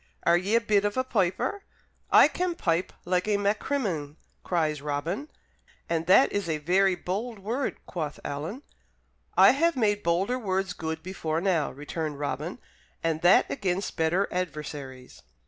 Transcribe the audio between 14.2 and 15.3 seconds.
adversaries."